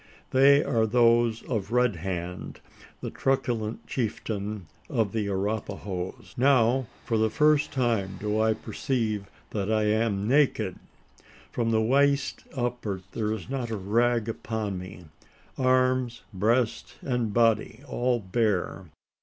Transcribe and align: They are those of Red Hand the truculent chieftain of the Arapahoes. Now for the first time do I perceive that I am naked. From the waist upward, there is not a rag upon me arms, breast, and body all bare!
They 0.31 0.63
are 0.63 0.87
those 0.87 1.43
of 1.43 1.71
Red 1.71 1.97
Hand 1.97 2.59
the 3.01 3.11
truculent 3.11 3.85
chieftain 3.85 4.65
of 4.89 5.11
the 5.11 5.27
Arapahoes. 5.27 6.33
Now 6.35 6.87
for 7.05 7.19
the 7.19 7.29
first 7.29 7.71
time 7.71 8.17
do 8.19 8.41
I 8.41 8.55
perceive 8.55 9.29
that 9.51 9.71
I 9.71 9.83
am 9.83 10.27
naked. 10.27 10.77
From 11.51 11.69
the 11.69 11.83
waist 11.83 12.45
upward, 12.55 13.03
there 13.11 13.31
is 13.31 13.47
not 13.47 13.69
a 13.69 13.77
rag 13.77 14.27
upon 14.27 14.79
me 14.79 15.05
arms, 15.55 16.23
breast, 16.33 16.95
and 17.03 17.31
body 17.31 17.83
all 17.87 18.19
bare! 18.21 18.85